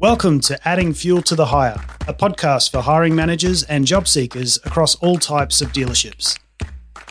[0.00, 1.74] Welcome to Adding Fuel to the Hire,
[2.06, 6.38] a podcast for hiring managers and job seekers across all types of dealerships.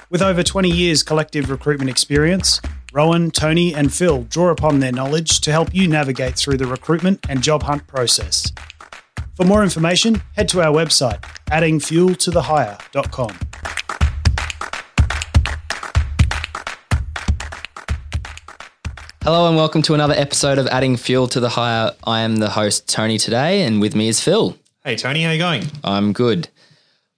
[0.10, 2.62] With over 20 years collective recruitment experience,
[2.94, 7.26] Rowan, Tony, and Phil draw upon their knowledge to help you navigate through the recruitment
[7.28, 8.54] and job hunt process.
[9.36, 13.40] For more information, head to our website, addingfueltothehire.com.
[19.28, 21.92] Hello and welcome to another episode of Adding Fuel to the Hire.
[22.06, 24.58] I am the host Tony today, and with me is Phil.
[24.86, 25.66] Hey Tony, how you going?
[25.84, 26.48] I'm good.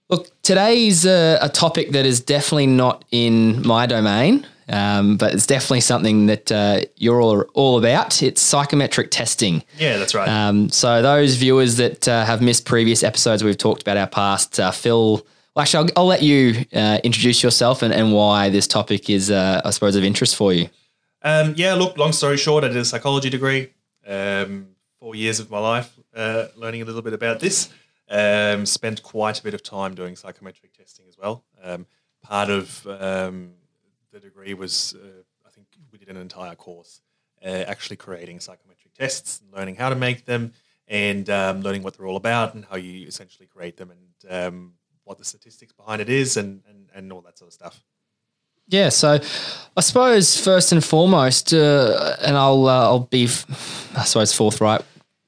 [0.08, 5.46] Look, today's a, a topic that is definitely not in my domain, um, but it's
[5.46, 8.24] definitely something that uh, you're all, all about.
[8.24, 9.62] It's psychometric testing.
[9.78, 10.28] Yeah, that's right.
[10.28, 14.58] Um, so those viewers that uh, have missed previous episodes, we've talked about our past.
[14.58, 18.66] Uh, Phil, well, actually, I'll, I'll let you uh, introduce yourself and, and why this
[18.66, 20.68] topic is, uh, I suppose, of interest for you.
[21.22, 23.72] Um, yeah, look, long story short, I did a psychology degree.
[24.06, 27.68] Um, four years of my life uh, learning a little bit about this.
[28.08, 31.44] Um, spent quite a bit of time doing psychometric testing as well.
[31.62, 31.86] Um,
[32.22, 33.52] part of um,
[34.12, 37.02] the degree was, uh, I think we did an entire course
[37.44, 40.52] uh, actually creating psychometric tests, and learning how to make them,
[40.88, 44.72] and um, learning what they're all about and how you essentially create them and
[45.04, 47.82] what the statistics behind it is and, and, and all that sort of stuff.
[48.70, 49.18] Yeah, so
[49.76, 53.24] I suppose first and foremost, uh, and I'll uh, I'll be,
[53.96, 54.82] I suppose forthright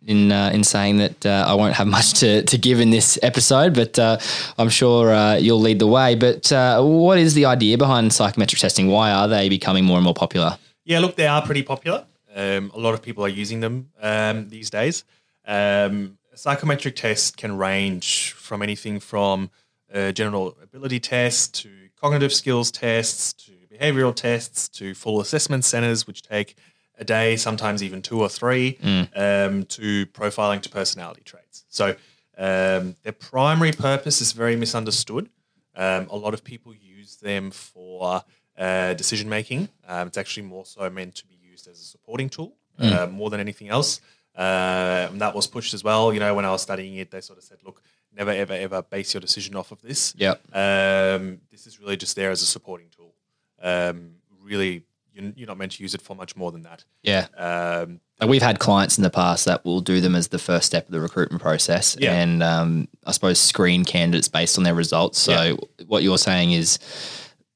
[0.06, 3.18] in uh, in saying that uh, I won't have much to, to give in this
[3.20, 4.18] episode, but uh,
[4.58, 6.14] I'm sure uh, you'll lead the way.
[6.14, 6.52] But
[6.84, 8.86] what is the idea behind psychometric testing?
[8.86, 10.56] Why are they becoming more and more popular?
[10.84, 12.04] Yeah, look, they are pretty popular.
[12.34, 15.04] Um, a lot of people are using them um, these days.
[15.44, 19.50] Um, psychometric tests can range from anything from
[19.92, 26.06] a general ability test to cognitive skills tests to behavioral tests to full assessment centers,
[26.06, 26.56] which take
[26.98, 29.08] a day, sometimes even two or three, mm.
[29.16, 31.64] um, to profiling to personality traits.
[31.68, 31.90] So
[32.36, 35.30] um, their primary purpose is very misunderstood.
[35.74, 38.22] Um, a lot of people use them for
[38.58, 39.68] uh, decision making.
[39.86, 42.92] Um, it's actually more so meant to be used as a supporting tool mm.
[42.92, 44.00] uh, more than anything else.
[44.34, 46.12] Uh, that was pushed as well.
[46.12, 47.82] You know, when I was studying it, they sort of said, look,
[48.16, 50.14] never, ever, ever base your decision off of this.
[50.16, 50.34] Yeah.
[50.52, 53.14] Um, this is really just there as a supporting tool.
[53.60, 56.84] Um, really, you're, you're, not meant to use it for much more than that.
[57.02, 57.26] Yeah.
[57.36, 60.66] Um, like we've had clients in the past that will do them as the first
[60.66, 62.14] step of the recruitment process, yeah.
[62.14, 65.18] and um, I suppose screen candidates based on their results.
[65.18, 65.86] So yeah.
[65.86, 66.78] what you're saying is,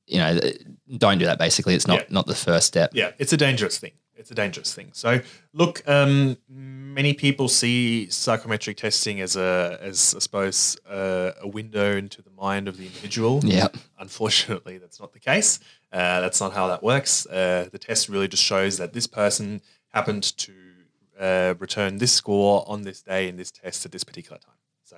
[0.07, 0.41] you know,
[0.97, 1.39] don't do that.
[1.39, 2.07] Basically, it's not yeah.
[2.11, 2.91] not the first step.
[2.95, 3.93] Yeah, it's a dangerous thing
[4.27, 4.91] it's a dangerous thing.
[4.93, 5.21] So,
[5.53, 11.97] look, um, many people see psychometric testing as a, as I suppose, uh, a window
[11.97, 13.41] into the mind of the individual.
[13.45, 13.69] Yeah.
[14.01, 15.61] Unfortunately, that's not the case.
[15.93, 17.25] Uh, that's not how that works.
[17.27, 19.61] Uh, the test really just shows that this person
[19.93, 20.53] happened to
[21.21, 24.57] uh, return this score on this day in this test at this particular time.
[24.83, 24.97] So,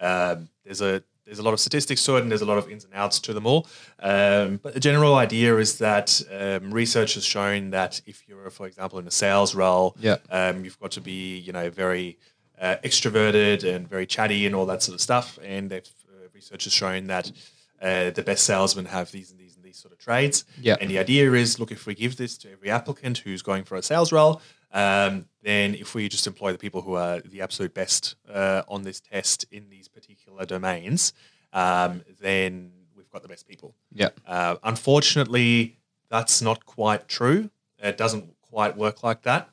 [0.00, 2.68] um, there's a there's a lot of statistics to it and there's a lot of
[2.68, 3.66] ins and outs to them all.
[4.00, 8.66] Um, but the general idea is that um, research has shown that if you're, for
[8.66, 10.16] example, in a sales role, yeah.
[10.30, 12.18] um, you've got to be, you know, very
[12.60, 15.38] uh, extroverted and very chatty and all that sort of stuff.
[15.42, 15.80] And uh,
[16.32, 17.30] research has shown that
[17.80, 20.44] uh, the best salesmen have these and these and these sort of traits.
[20.60, 20.76] Yeah.
[20.80, 23.76] And the idea is, look, if we give this to every applicant who's going for
[23.76, 24.40] a sales role,
[24.74, 28.82] um, then if we just employ the people who are the absolute best uh, on
[28.82, 31.12] this test in these particular domains,
[31.52, 33.74] um, then we've got the best people.
[33.92, 34.08] Yeah.
[34.26, 35.76] Uh, unfortunately,
[36.10, 37.50] that's not quite true.
[37.78, 39.48] It doesn't quite work like that.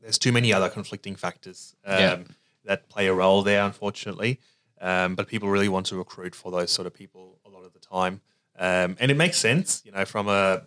[0.00, 2.18] There's too many other conflicting factors um, yeah.
[2.64, 4.38] that play a role there, unfortunately.
[4.80, 7.72] Um, but people really want to recruit for those sort of people a lot of
[7.72, 8.20] the time,
[8.58, 10.62] um, and it makes sense, you know, from a,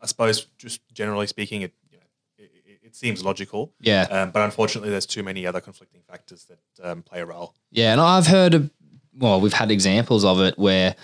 [0.00, 1.74] I suppose, just generally speaking, it
[2.90, 3.72] it seems logical.
[3.80, 4.02] Yeah.
[4.10, 7.54] Um, but unfortunately, there's too many other conflicting factors that um, play a role.
[7.70, 8.70] Yeah, and I've heard of,
[9.16, 10.96] well, we've had examples of it where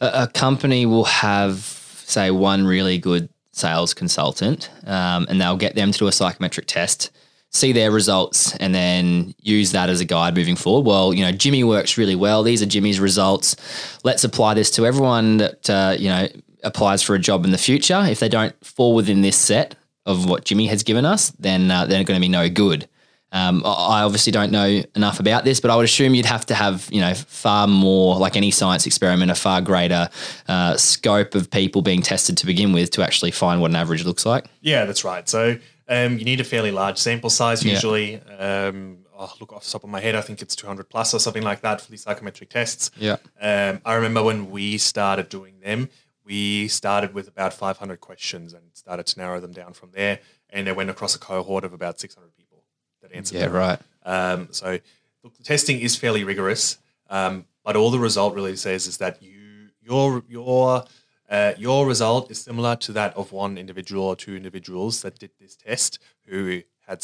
[0.00, 5.74] a, a company will have, say, one really good sales consultant, um, and they'll get
[5.74, 7.10] them to do a psychometric test
[7.50, 10.84] see their results and then use that as a guide moving forward.
[10.84, 12.42] Well, you know, Jimmy works really well.
[12.42, 13.54] These are Jimmy's results.
[14.02, 16.26] Let's apply this to everyone that, uh, you know,
[16.64, 18.02] applies for a job in the future.
[18.08, 21.86] If they don't fall within this set, of what Jimmy has given us, then uh,
[21.86, 22.88] they're going to be no good.
[23.32, 26.54] Um, I obviously don't know enough about this, but I would assume you'd have to
[26.54, 30.08] have, you know, far more, like any science experiment, a far greater
[30.46, 34.04] uh, scope of people being tested to begin with to actually find what an average
[34.04, 34.46] looks like.
[34.60, 35.28] Yeah, that's right.
[35.28, 35.58] So
[35.88, 38.20] um, you need a fairly large sample size usually.
[38.28, 38.68] Yeah.
[38.68, 41.18] Um, oh, look off the top of my head, I think it's 200 plus or
[41.18, 42.90] something like that for these psychometric tests.
[42.96, 43.16] Yeah.
[43.40, 45.88] Um, I remember when we started doing them,
[46.24, 50.20] we started with about 500 questions and started to narrow them down from there.
[50.50, 52.64] And they went across a cohort of about 600 people
[53.02, 53.36] that answered.
[53.36, 53.52] Yeah, them.
[53.52, 53.78] right.
[54.04, 54.78] Um, so
[55.22, 56.78] look, the testing is fairly rigorous,
[57.10, 60.84] um, but all the result really says is that you your your
[61.28, 65.30] uh, your result is similar to that of one individual or two individuals that did
[65.40, 67.02] this test who had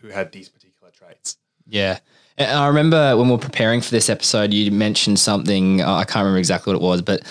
[0.00, 1.36] who had these particular traits.
[1.68, 1.98] Yeah.
[2.38, 6.22] And I remember when we were preparing for this episode, you mentioned something, I can't
[6.22, 7.22] remember exactly what it was, but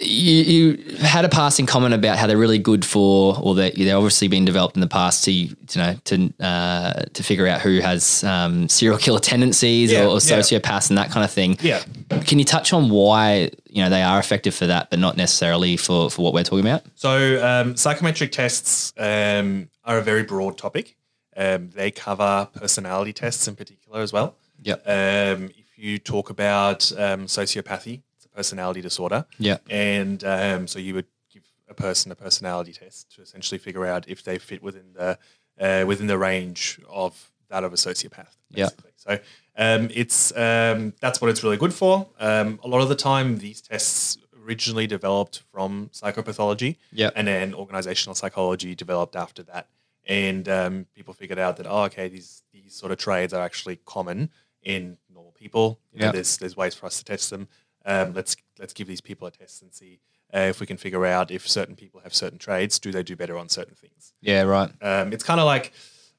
[0.00, 0.42] you,
[0.76, 4.28] you had a passing comment about how they're really good for, or that they're obviously
[4.28, 8.24] been developed in the past to, you know, to uh, to figure out who has
[8.24, 10.38] um, serial killer tendencies Yeah, or, or yeah.
[10.38, 11.58] sociopaths and that kind of thing.
[11.60, 11.82] Yeah.
[12.26, 15.76] Can you touch on why you know they are effective for that, but not necessarily
[15.76, 16.82] for for what we're talking about?
[16.94, 20.96] So um, psychometric tests um, are a very broad topic.
[21.36, 24.36] Um, they cover personality tests in particular as well.
[24.62, 24.82] Yep.
[24.86, 28.02] Um, if you talk about um, sociopathy,
[28.40, 29.20] personality disorder.
[29.48, 29.58] Yeah.
[29.68, 34.02] And um, so you would give a person a personality test to essentially figure out
[34.14, 35.10] if they fit within the
[35.64, 37.12] uh, within the range of
[37.50, 38.34] that of a sociopath.
[38.62, 38.70] Yeah.
[38.96, 39.10] So
[39.64, 41.92] um, it's um, that's what it's really good for.
[42.28, 47.10] Um, a lot of the time, these tests originally developed from psychopathology, Yeah.
[47.16, 49.64] and then organizational psychology developed after that.
[50.06, 53.76] And um, people figured out that oh, okay, these these sort of trades are actually
[53.84, 54.30] common
[54.62, 55.66] in normal people.
[55.92, 56.12] You know, Yeah.
[56.16, 57.48] there's there's ways for us to test them.
[57.84, 60.00] Um, let's let's give these people a test and see
[60.34, 62.78] uh, if we can figure out if certain people have certain trades.
[62.78, 64.12] Do they do better on certain things?
[64.20, 64.42] Yeah.
[64.42, 64.70] Right.
[64.82, 65.72] Um, it's kind of like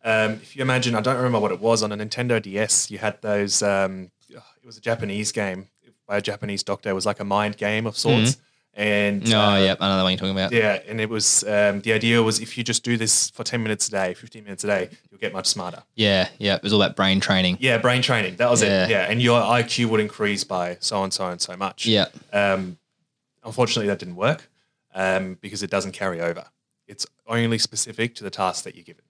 [0.04, 2.90] um, if you imagine, I don't remember what it was on a Nintendo DS.
[2.90, 3.62] You had those.
[3.62, 5.68] Um, it was a Japanese game
[6.08, 6.90] by a Japanese doctor.
[6.90, 8.38] It was like a mind game of sorts.
[8.74, 9.42] And No.
[9.42, 9.76] uh, yeah.
[9.80, 10.54] I know one you're talking about.
[10.54, 13.62] yeah, and it was um, the idea was if you just do this for ten
[13.62, 15.84] minutes a day, fifteen minutes a day, you'll get much smarter.
[15.96, 16.30] Yeah.
[16.40, 16.56] Yeah.
[16.56, 17.58] It was all about brain training.
[17.60, 18.38] Yeah, brain training.
[18.38, 18.86] That was Yeah.
[18.86, 18.90] it.
[18.90, 21.86] Yeah, and your IQ would increase by so and so and so much.
[21.86, 22.06] Yeah.
[22.32, 22.78] Um,
[23.44, 24.50] unfortunately, that didn't work
[24.96, 26.46] um, because it doesn't carry over.
[26.88, 29.04] It's only specific to the task that you're given.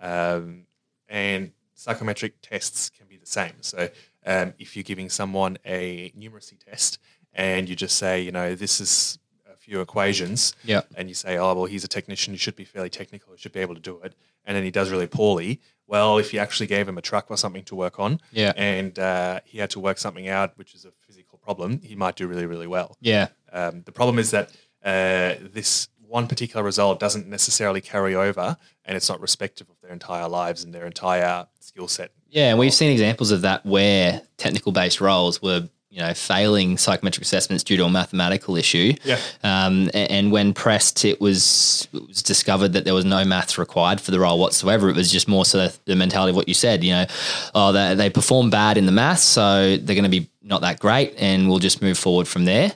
[0.00, 0.66] Um,
[1.08, 3.54] and psychometric tests can be the same.
[3.60, 3.88] So
[4.26, 6.98] um, if you're giving someone a numeracy test
[7.38, 9.18] and you just say, you know, this is
[9.50, 10.82] a few equations, Yeah.
[10.96, 13.52] and you say, oh, well, he's a technician, he should be fairly technical, he should
[13.52, 14.14] be able to do it,
[14.44, 15.60] and then he does really poorly.
[15.86, 18.52] Well, if you actually gave him a truck or something to work on, Yeah.
[18.56, 22.16] and uh, he had to work something out, which is a physical problem, he might
[22.16, 22.96] do really, really well.
[23.00, 23.28] Yeah.
[23.52, 24.50] Um, the problem is that
[24.84, 29.92] uh, this one particular result doesn't necessarily carry over, and it's not respective of their
[29.92, 32.10] entire lives and their entire skill set.
[32.30, 36.76] Yeah, and we've seen examples of that where technical based roles were, you know, failing
[36.76, 38.92] psychometric assessments due to a mathematical issue.
[39.04, 39.18] Yeah.
[39.42, 43.56] Um, a- and, when pressed, it was it was discovered that there was no maths
[43.56, 44.90] required for the role whatsoever.
[44.90, 46.84] It was just more so the mentality of what you said.
[46.84, 47.06] You know,
[47.54, 50.78] oh, they, they perform bad in the maths, so they're going to be not that
[50.78, 52.72] great, and we'll just move forward from there.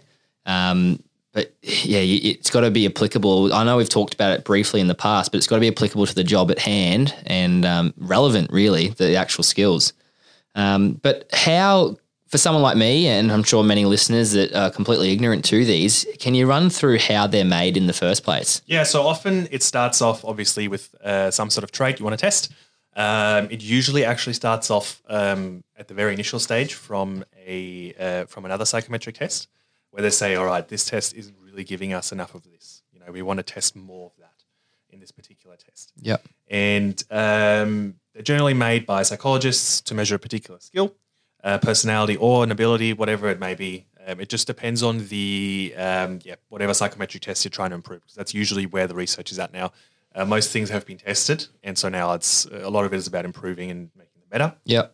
[0.46, 3.54] Um, but yeah, it's got to be applicable.
[3.54, 5.68] I know we've talked about it briefly in the past, but it's got to be
[5.68, 9.94] applicable to the job at hand and um, relevant, really, the actual skills.
[10.54, 11.96] Um, but how,
[12.32, 16.06] for someone like me, and I'm sure many listeners that are completely ignorant to these,
[16.19, 18.62] can you run through how they're made in the first place?
[18.64, 22.19] Yeah, so often it starts off obviously with uh, some sort of trait you want
[22.19, 22.50] to test.
[22.96, 28.25] Um, it usually actually starts off um, at the very initial stage from a uh,
[28.25, 29.49] from another psychometric test,
[29.90, 32.82] where they say, "All right, this test isn't really giving us enough of this.
[32.93, 34.44] You know, we want to test more of that
[34.88, 36.26] in this particular test." Yep.
[36.49, 40.94] and um, they're generally made by psychologists to measure a particular skill,
[41.44, 43.87] uh, personality, or an ability, whatever it may be.
[44.06, 48.03] Um, it just depends on the um, yeah whatever psychometric test you're trying to improve.
[48.03, 49.72] Because that's usually where the research is at now.
[50.15, 53.06] Uh, most things have been tested, and so now it's a lot of it is
[53.06, 54.55] about improving and making them better.
[54.65, 54.87] Yeah.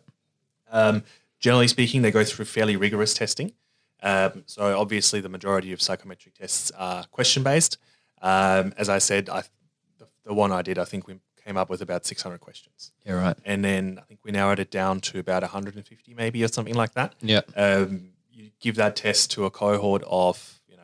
[0.71, 1.03] Um,
[1.39, 3.53] generally speaking, they go through fairly rigorous testing.
[4.01, 7.77] Um, so obviously, the majority of psychometric tests are question based.
[8.21, 9.43] Um, as I said, I,
[9.97, 11.15] the, the one I did, I think we
[11.49, 13.37] came up with about 600 questions, Yeah, right.
[13.43, 16.93] and then I think we narrowed it down to about 150, maybe or something like
[16.93, 17.15] that.
[17.21, 17.41] Yeah.
[17.55, 20.83] Um, you give that test to a cohort of you know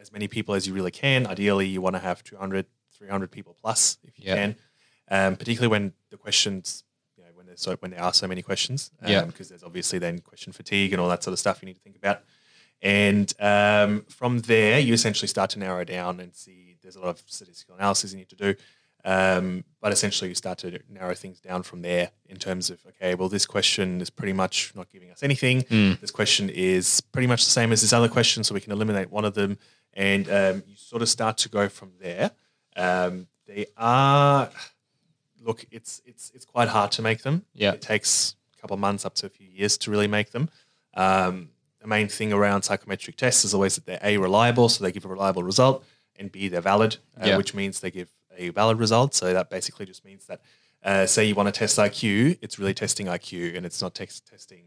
[0.00, 1.26] as many people as you really can.
[1.26, 4.34] Ideally, you want to have 200, 300 people plus if you Yeah.
[4.36, 4.56] can.
[5.10, 6.84] Um, particularly when the questions,
[7.16, 9.24] you know, when there's so when there are so many questions, um, Yeah.
[9.24, 11.80] because there's obviously then question fatigue and all that sort of stuff you need to
[11.82, 12.22] think about.
[12.80, 16.76] And um, from there, you essentially start to narrow down and see.
[16.80, 18.54] There's a lot of statistical analysis you need to do,
[19.04, 23.14] um, but essentially you start to narrow things down from there in terms of okay,
[23.14, 25.64] well, this question is pretty much not giving us anything.
[26.00, 29.10] This question is pretty much the same as this other question, so we can eliminate
[29.10, 29.58] one of them,
[29.94, 32.32] and um, you sort of start to go from there.
[32.76, 34.50] Um, they are
[35.42, 37.44] look, it's it's it's quite hard to make them.
[37.54, 37.72] Yeah.
[37.72, 40.50] it takes a couple of months up to a few years to really make them.
[40.94, 41.50] Um,
[41.80, 45.04] the main thing around psychometric tests is always that they're a reliable, so they give
[45.04, 45.84] a reliable result,
[46.16, 47.36] and b they're valid, uh, Yeah.
[47.36, 49.14] which means they give a valid result.
[49.14, 50.40] So that basically just means that
[50.82, 54.26] Uh, say you want to test IQ, it's really testing IQ, and it's not text
[54.26, 54.64] testing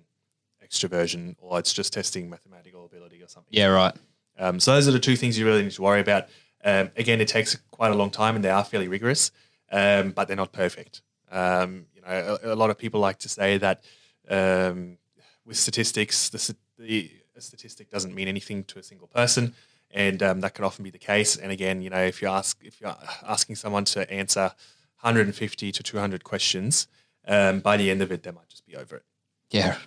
[0.63, 3.49] extroversion, or it's just testing mathematical ability or something.
[3.49, 3.95] Yeah, right.
[4.37, 6.27] Um, so those are the two things you really need to worry about.
[6.63, 9.31] Um, again, it takes quite a long time, and they are fairly rigorous,
[9.71, 11.01] um, but they're not perfect.
[11.31, 13.83] Um, you know, a, a, lot of people like to say that
[14.29, 14.97] um,
[15.45, 17.09] with statistics, the, the
[17.41, 19.53] statistic doesn't mean anything to a single person,
[19.93, 21.35] and um, that can often be the case.
[21.35, 24.53] And again, you know, if you ask if you're asking someone to answer
[25.01, 26.87] 150 to 200 questions,
[27.27, 29.03] um, by the end of it, they might just be over it.
[29.49, 29.77] Yeah,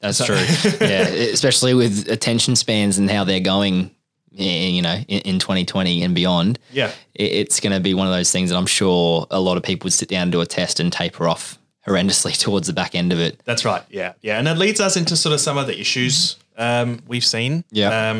[0.00, 0.36] that's so, true.
[0.80, 3.90] yeah, especially with attention spans and how they're going.
[4.36, 8.32] You know, in, in 2020 and beyond, yeah, it's going to be one of those
[8.32, 10.80] things that I'm sure a lot of people would sit down and do a test
[10.80, 11.56] and taper off
[11.86, 13.40] horrendously towards the back end of it.
[13.44, 13.84] That's right.
[13.90, 17.24] Yeah, yeah, and it leads us into sort of some of the issues um, we've
[17.24, 17.64] seen.
[17.70, 18.10] Yeah.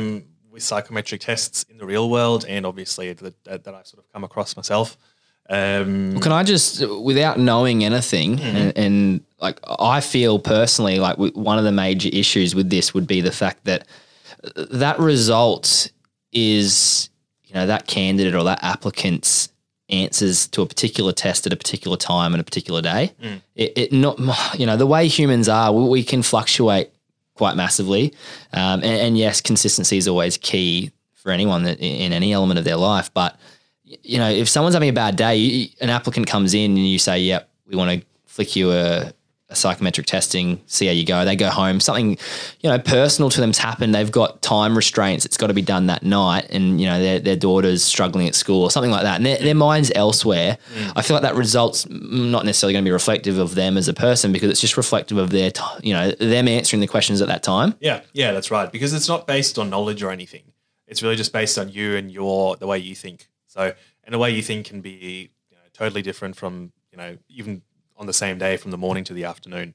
[0.54, 4.12] With psychometric tests in the real world, and obviously that, that, that I've sort of
[4.12, 4.96] come across myself.
[5.50, 8.56] Um, well, can I just, without knowing anything, mm-hmm.
[8.56, 13.08] and, and, like I feel personally, like one of the major issues with this would
[13.08, 13.84] be the fact that
[14.54, 15.90] that result
[16.32, 17.10] is,
[17.42, 19.48] you know, that candidate or that applicant's
[19.88, 23.12] answers to a particular test at a particular time and a particular day.
[23.20, 23.40] Mm.
[23.56, 24.18] It, it, not,
[24.56, 26.90] you know, the way humans are, we can fluctuate
[27.34, 28.14] quite massively.
[28.52, 32.64] Um, and, and, yes, consistency is always key for anyone that in any element of
[32.64, 33.12] their life.
[33.12, 33.38] But
[33.84, 37.20] you know, if someone's having a bad day, an applicant comes in and you say,
[37.20, 39.12] "Yep, we want to flick you a a
[39.52, 41.24] psychometric testing, see how you go.
[41.24, 41.78] They go home.
[41.78, 42.16] Something,
[42.60, 43.94] you know, personal to them's happened.
[43.94, 45.24] They've got time restraints.
[45.26, 48.34] It's got to be done that night, and you know their their daughter's struggling at
[48.34, 50.58] school or something like that, and their, their mind's elsewhere.
[50.74, 50.92] Mm.
[50.96, 53.94] I feel like that results not necessarily going to be reflective of them as a
[53.94, 57.28] person because it's just reflective of their, t- you know, them answering the questions at
[57.28, 57.74] that time.
[57.80, 58.72] Yeah, yeah, that's right.
[58.72, 60.52] Because it's not based on knowledge or anything.
[60.86, 63.28] It's really just based on you and your the way you think.
[63.46, 63.72] So,
[64.04, 67.62] and the way you think can be you know, totally different from you know even
[67.96, 69.74] on the same day from the morning to the afternoon.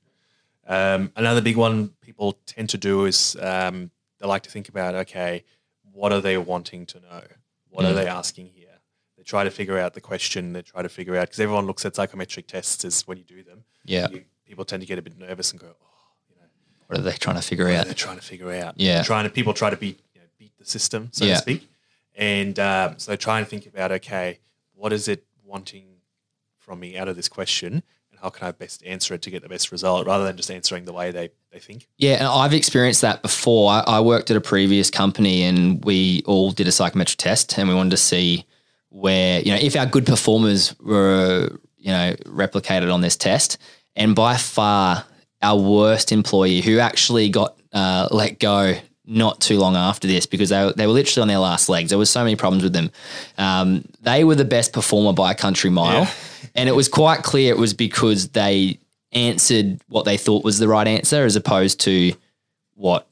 [0.67, 4.93] Um, another big one people tend to do is um, they like to think about
[4.93, 5.43] okay,
[5.91, 7.23] what are they wanting to know?
[7.69, 7.89] What mm.
[7.89, 8.67] are they asking here?
[9.17, 10.53] They try to figure out the question.
[10.53, 13.43] They try to figure out because everyone looks at psychometric tests as when you do
[13.43, 13.63] them.
[13.83, 15.85] Yeah, you, people tend to get a bit nervous and go, oh,
[16.29, 16.47] you know,
[16.87, 17.85] what are they trying to figure out?
[17.85, 18.75] They're trying to figure out.
[18.77, 21.33] Yeah, they're trying to people try to beat you know, beat the system, so yeah.
[21.33, 21.67] to speak,
[22.15, 24.39] and um, so they try and think about okay,
[24.75, 25.87] what is it wanting
[26.57, 27.81] from me out of this question?
[28.21, 30.85] How can I best answer it to get the best result rather than just answering
[30.85, 31.87] the way they, they think.
[31.97, 33.71] Yeah, and I've experienced that before.
[33.85, 37.75] I, worked at a previous company and we all did a psychometric test and we
[37.75, 38.45] wanted to see
[38.89, 43.57] where, you know, if our good performers were, you know, replicated on this test.
[43.95, 45.05] And by far,
[45.41, 48.75] our worst employee who actually got uh, let go
[49.09, 51.89] not too long after this because they, they were literally on their last legs.
[51.89, 52.91] There was so many problems with them.
[53.37, 56.03] Um, they were the best performer by a country mile.
[56.03, 56.11] Yeah.
[56.55, 58.79] and it was quite clear it was because they
[59.11, 62.13] answered what they thought was the right answer as opposed to
[62.75, 63.07] what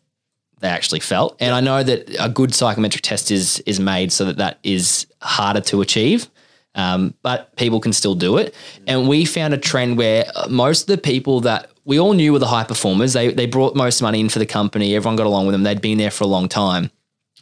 [0.60, 1.36] they actually felt.
[1.40, 5.08] And I know that a good psychometric test is is made so that that is
[5.22, 6.30] harder to achieve.
[6.78, 8.54] Um, but people can still do it.
[8.86, 12.40] And we found a trend where most of the people that we all knew were
[12.40, 15.48] the high performers, they, they brought most money in for the company, everyone got along
[15.48, 16.92] with them, they'd been there for a long time,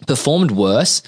[0.07, 1.03] performed worse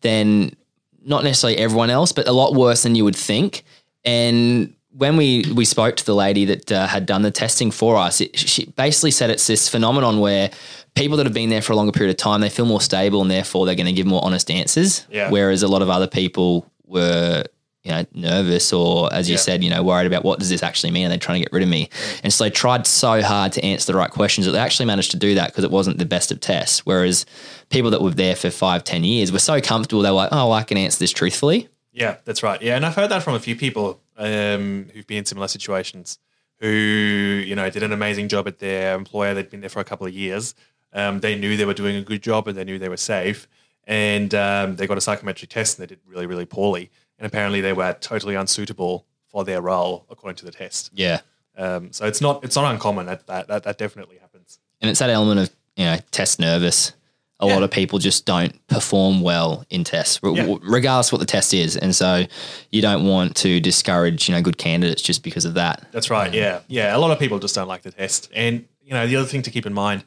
[0.00, 0.56] than
[1.04, 3.62] not necessarily everyone else, but a lot worse than you would think.
[4.04, 7.96] And when we we spoke to the lady that uh, had done the testing for
[7.96, 10.50] us, it, she basically said it's this phenomenon where
[10.94, 13.20] people that have been there for a longer period of time they feel more stable
[13.20, 15.06] and therefore they're going to give more honest answers.
[15.10, 15.30] Yeah.
[15.30, 17.44] Whereas a lot of other people were
[17.86, 19.40] you know nervous or as you yeah.
[19.40, 21.52] said you know worried about what does this actually mean Are they're trying to get
[21.52, 21.88] rid of me
[22.22, 25.12] and so they tried so hard to answer the right questions that they actually managed
[25.12, 27.24] to do that because it wasn't the best of tests whereas
[27.70, 30.52] people that were there for five ten years were so comfortable they were like oh
[30.52, 32.60] i can answer this truthfully yeah, that's right.
[32.60, 36.18] Yeah, and I've heard that from a few people um, who've been in similar situations
[36.60, 39.32] who, you know, did an amazing job at their employer.
[39.32, 40.54] They'd been there for a couple of years.
[40.92, 43.48] Um, they knew they were doing a good job and they knew they were safe.
[43.84, 46.90] And um, they got a psychometric test and they did really, really poorly.
[47.18, 50.90] And apparently they were totally unsuitable for their role according to the test.
[50.94, 51.20] Yeah.
[51.56, 54.58] Um, so it's not it's not uncommon that, that that that definitely happens.
[54.80, 56.92] And it's that element of you know test nervous
[57.40, 57.54] a yeah.
[57.54, 60.54] lot of people just don't perform well in tests, yeah.
[60.62, 61.76] regardless what the test is.
[61.76, 62.24] And so
[62.70, 65.86] you don't want to discourage, you know, good candidates just because of that.
[65.92, 66.32] That's right.
[66.32, 66.60] Yeah.
[66.66, 66.96] Yeah.
[66.96, 68.30] A lot of people just don't like the test.
[68.34, 70.04] And, you know, the other thing to keep in mind,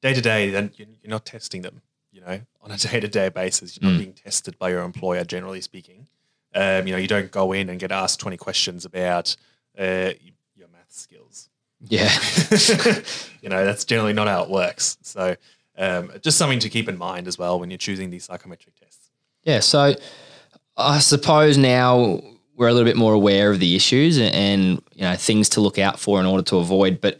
[0.00, 3.28] day to day, then you're not testing them, you know, on a day to day
[3.28, 3.78] basis.
[3.80, 4.00] You're not mm.
[4.00, 6.08] being tested by your employer, generally speaking.
[6.54, 9.34] Um, you know, you don't go in and get asked 20 questions about
[9.78, 10.12] uh,
[10.54, 11.48] your math skills.
[11.80, 12.12] Yeah.
[13.42, 14.98] you know, that's generally not how it works.
[15.02, 15.36] So,
[15.78, 19.10] um, just something to keep in mind as well when you're choosing these psychometric tests.
[19.44, 19.60] Yeah.
[19.60, 19.94] So
[20.76, 22.20] I suppose now
[22.56, 25.60] we're a little bit more aware of the issues and, and you know things to
[25.60, 27.00] look out for in order to avoid.
[27.00, 27.18] But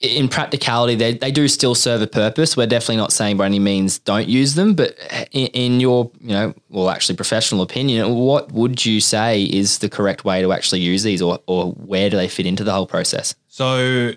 [0.00, 2.56] in practicality, they, they do still serve a purpose.
[2.56, 4.96] We're definitely not saying by any means don't use them, but
[5.32, 9.88] in, in, your, you know, well, actually professional opinion, what would you say is the
[9.88, 12.86] correct way to actually use these or, or where do they fit into the whole
[12.86, 13.34] process?
[13.48, 14.12] So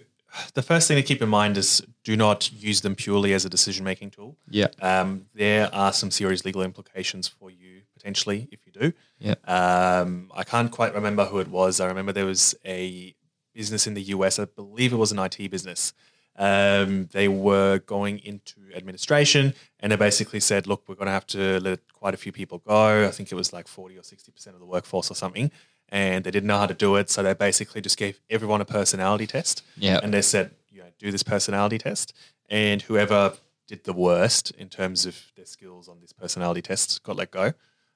[0.53, 3.49] the first thing to keep in mind is do not use them purely as a
[3.49, 4.37] decision-making tool.
[4.49, 4.67] Yeah.
[4.81, 8.93] Um, there are some serious legal implications for you potentially if you do.
[9.19, 9.35] Yeah.
[9.45, 11.79] Um, I can't quite remember who it was.
[11.79, 13.15] I remember there was a
[13.53, 14.39] business in the US.
[14.39, 15.93] I believe it was an IT business.
[16.39, 21.27] Um, they were going into administration and they basically said, look, we're going to have
[21.27, 23.05] to let quite a few people go.
[23.05, 25.51] I think it was like 40 or 60% of the workforce or something.
[25.89, 27.09] And they didn't know how to do it.
[27.09, 29.63] So they basically just gave everyone a personality test.
[29.75, 29.99] Yeah.
[30.01, 32.13] And they said, you know, do this personality test.
[32.47, 33.33] And whoever
[33.67, 37.53] did the worst in terms of their skills on this personality test got let go.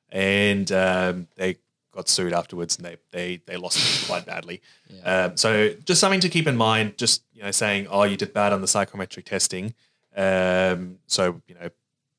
[0.09, 1.57] And um, they
[1.93, 4.61] got sued afterwards and they they they lost quite badly.
[4.89, 5.25] Yeah.
[5.25, 6.97] Um, so just something to keep in mind.
[6.97, 9.73] Just you know, saying, "Oh, you did bad on the psychometric testing,"
[10.15, 11.69] um, so you know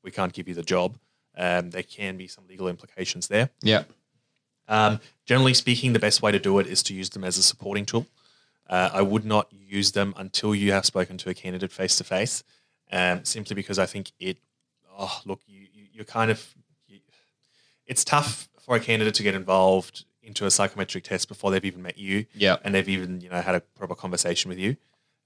[0.02, 0.96] we can't give you the job.
[1.36, 3.50] Um, there can be some legal implications there.
[3.60, 3.84] Yeah.
[4.68, 7.42] Um, generally speaking, the best way to do it is to use them as a
[7.42, 8.06] supporting tool.
[8.66, 12.04] Uh, I would not use them until you have spoken to a candidate face to
[12.04, 12.44] face,
[13.24, 14.38] simply because I think it.
[14.96, 16.54] Oh, look, you, you are kind of.
[16.86, 17.00] You,
[17.86, 21.82] it's tough for a candidate to get involved into a psychometric test before they've even
[21.82, 24.76] met you, yeah, and they've even you know had a proper conversation with you.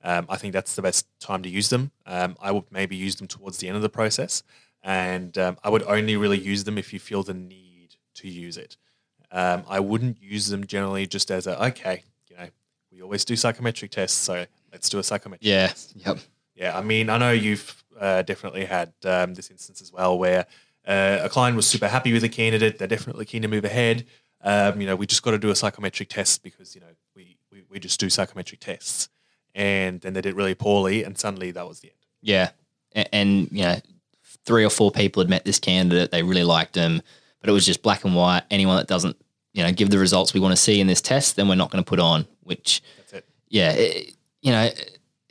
[0.03, 1.91] Um, I think that's the best time to use them.
[2.07, 4.43] Um, I would maybe use them towards the end of the process,
[4.83, 8.57] and um, I would only really use them if you feel the need to use
[8.57, 8.77] it.
[9.31, 12.49] Um, I wouldn't use them generally just as a okay, you know,
[12.91, 15.47] we always do psychometric tests, so let's do a psychometric.
[15.47, 15.69] Yeah.
[15.69, 15.95] Test.
[15.97, 16.19] Yep.
[16.55, 16.77] Yeah.
[16.77, 20.47] I mean, I know you've uh, definitely had um, this instance as well where
[20.89, 22.79] uh, a client was super happy with the candidate.
[22.79, 24.07] They're definitely keen to move ahead.
[24.43, 27.37] Um, you know, we just got to do a psychometric test because you know we,
[27.53, 29.11] we we just do psychometric tests,
[29.55, 31.99] and then they did really poorly, and suddenly that was the end.
[32.23, 32.51] Yeah,
[32.93, 33.77] and, and you know,
[34.47, 36.11] three or four people had met this candidate.
[36.11, 37.03] They really liked him,
[37.41, 38.45] but it was just black and white.
[38.51, 39.17] Anyone that doesn't
[39.53, 41.71] you know give the results we want to see in this test, then we're not
[41.71, 42.27] going to put on.
[42.45, 43.29] Which that's it.
[43.49, 44.71] Yeah, it, you know,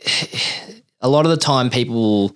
[1.02, 2.36] a lot of the time people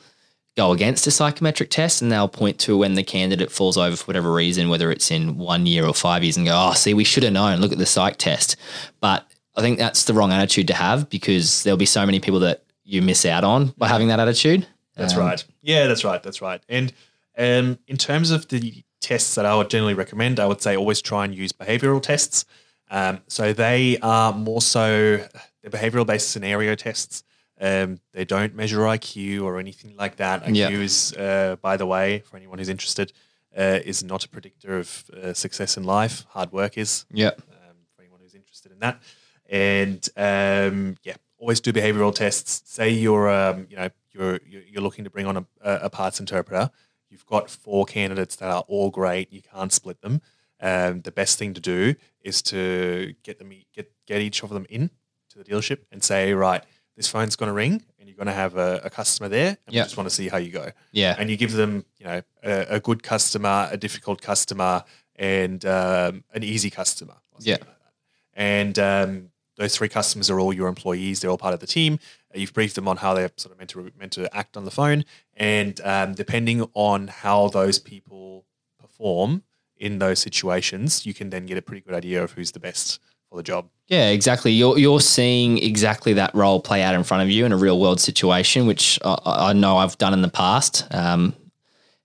[0.62, 4.06] go against a psychometric test and they'll point to when the candidate falls over for
[4.06, 7.04] whatever reason, whether it's in one year or five years, and go, oh, see, we
[7.04, 7.60] should have known.
[7.60, 8.56] Look at the psych test.
[9.00, 12.42] But I think that's the wrong attitude to have because there'll be so many people
[12.42, 14.68] that you miss out on by having that attitude.
[14.96, 15.44] That's um, right.
[15.62, 16.22] Yeah, that's right.
[16.22, 16.62] That's right.
[16.70, 16.94] And
[17.38, 21.02] um, in terms of the tests that I would generally recommend, I would say always
[21.02, 22.46] try and use behavioral tests.
[22.92, 25.26] Um, so they are more so
[25.62, 27.24] they're behavioral based scenario tests.
[27.62, 30.44] Um, they don't measure IQ or anything like that.
[30.44, 30.70] IQ yeah.
[30.70, 33.14] is, uh, by the way, for anyone who's interested,
[33.56, 36.26] uh, is not a predictor of uh, success in life.
[36.30, 37.06] Hard work is.
[37.14, 37.28] Yeah.
[37.28, 39.00] Um, for anyone who's interested in that,
[39.48, 42.64] and um, yeah, always do behavioral tests.
[42.66, 46.72] Say you're, um, you know, you're you're looking to bring on a, a, parts interpreter.
[47.10, 49.32] You've got four candidates that are all great.
[49.32, 50.22] You can't split them.
[50.60, 54.66] Um, the best thing to do is to get them get get each of them
[54.68, 54.90] in
[55.30, 56.64] to the dealership and say, right
[56.96, 59.76] this phone's going to ring and you're going to have a, a customer there and
[59.76, 59.84] yep.
[59.84, 60.72] we just want to see how you go.
[60.92, 61.16] Yeah.
[61.18, 64.84] And you give them, you know, a, a good customer, a difficult customer,
[65.16, 67.16] and um, an easy customer.
[67.40, 67.58] Yeah.
[67.60, 67.68] Like
[68.34, 71.20] and um, those three customers are all your employees.
[71.20, 72.00] They're all part of the team.
[72.34, 74.72] You've briefed them on how they're sort of meant to meant to act on the
[74.72, 75.04] phone,
[75.36, 78.46] and um, depending on how those people
[78.80, 79.44] perform
[79.78, 83.00] in those situations, you can then get a pretty good idea of who's the best
[83.32, 83.70] for the job.
[83.88, 84.52] Yeah, exactly.
[84.52, 87.80] You're you're seeing exactly that role play out in front of you in a real
[87.80, 90.86] world situation, which I, I know I've done in the past.
[90.92, 91.34] Um,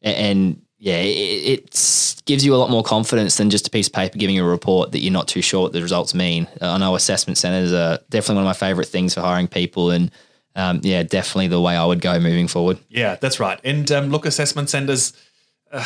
[0.02, 3.92] and yeah, it, it, gives you a lot more confidence than just a piece of
[3.92, 6.48] paper giving you a report that you're not too sure what the results mean.
[6.60, 10.10] I know assessment centers are definitely one of my favorite things for hiring people, and
[10.56, 12.78] um, yeah, definitely the way I would go moving forward.
[12.88, 13.60] Yeah, that's right.
[13.62, 15.12] And um, look, assessment centers.
[15.70, 15.84] Uh,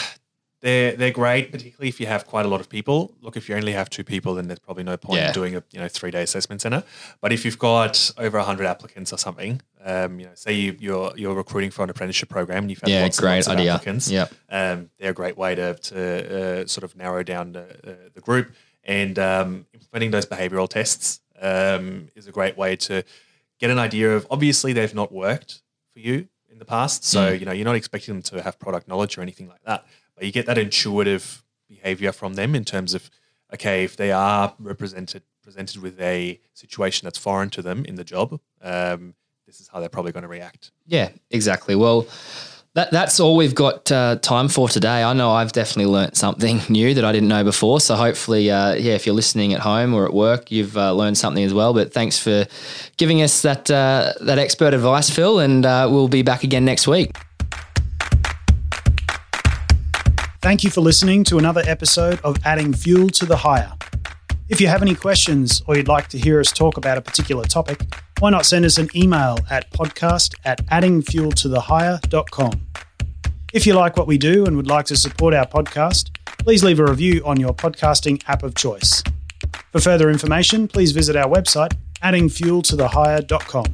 [0.60, 3.14] they're they're great, particularly if you have quite a lot of people.
[3.22, 5.28] Look, if you only have two people, then there's probably no point yeah.
[5.28, 6.84] in doing a you know three day assessment center.
[7.20, 11.12] But if you've got over hundred applicants or something, um, you know, say you, you're
[11.16, 13.72] you're recruiting for an apprenticeship program and you've had yeah, lots, great lots of idea.
[13.72, 17.62] applicants, yeah, um, they're a great way to to uh, sort of narrow down the,
[17.62, 18.52] uh, the group
[18.84, 23.02] and um, implementing those behavioral tests um, is a great way to
[23.58, 24.26] get an idea of.
[24.30, 25.62] Obviously, they've not worked
[25.94, 27.40] for you in the past, so mm.
[27.40, 29.86] you know you're not expecting them to have product knowledge or anything like that
[30.20, 33.10] you get that intuitive behavior from them in terms of
[33.52, 38.04] okay if they are represented presented with a situation that's foreign to them in the
[38.04, 39.14] job um,
[39.46, 42.06] this is how they're probably going to react yeah exactly well
[42.74, 45.02] That, that's all we've got uh, time for today.
[45.02, 47.80] I know I've definitely learnt something new that I didn't know before.
[47.80, 51.18] So hopefully, uh, yeah, if you're listening at home or at work, you've uh, learned
[51.18, 51.74] something as well.
[51.74, 52.46] But thanks for
[52.96, 56.86] giving us that uh, that expert advice, Phil, and uh, we'll be back again next
[56.86, 57.10] week.
[60.42, 63.74] Thank you for listening to another episode of Adding Fuel to the Hire.
[64.48, 67.44] If you have any questions or you'd like to hear us talk about a particular
[67.44, 67.82] topic,
[68.20, 72.52] why not send us an email at podcast at addingfueltothehire.com.
[73.52, 76.80] If you like what we do and would like to support our podcast, please leave
[76.80, 79.04] a review on your podcasting app of choice.
[79.72, 83.66] For further information, please visit our website, addingfueltothehire.com.